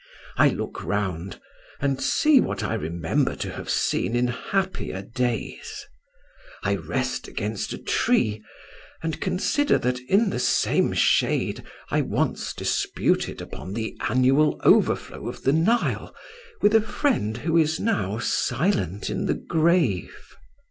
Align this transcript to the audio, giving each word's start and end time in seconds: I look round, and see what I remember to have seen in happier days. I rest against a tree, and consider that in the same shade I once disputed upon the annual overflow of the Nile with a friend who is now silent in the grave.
I 0.35 0.49
look 0.49 0.83
round, 0.83 1.39
and 1.79 2.01
see 2.01 2.39
what 2.41 2.63
I 2.63 2.73
remember 2.73 3.35
to 3.35 3.51
have 3.51 3.69
seen 3.69 4.15
in 4.15 4.29
happier 4.29 5.03
days. 5.03 5.85
I 6.63 6.73
rest 6.77 7.27
against 7.27 7.71
a 7.71 7.77
tree, 7.77 8.43
and 9.03 9.21
consider 9.21 9.77
that 9.77 9.99
in 10.09 10.31
the 10.31 10.39
same 10.39 10.91
shade 10.93 11.61
I 11.91 12.01
once 12.01 12.55
disputed 12.55 13.41
upon 13.43 13.73
the 13.75 13.95
annual 14.09 14.59
overflow 14.63 15.27
of 15.27 15.43
the 15.43 15.53
Nile 15.53 16.15
with 16.63 16.73
a 16.73 16.81
friend 16.81 17.37
who 17.37 17.55
is 17.55 17.79
now 17.79 18.17
silent 18.17 19.07
in 19.07 19.27
the 19.27 19.35
grave. 19.35 20.35